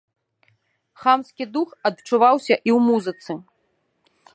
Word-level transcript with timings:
Хамскі 1.01 1.43
дух 1.57 1.69
адчуваўся 1.91 2.55
і 2.67 2.77
ў 2.77 2.79
музыцы. 2.91 3.31